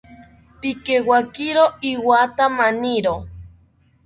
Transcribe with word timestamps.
Pikewakiro 0.59 1.63
iwatha 1.91 2.45
maniro 2.57 3.15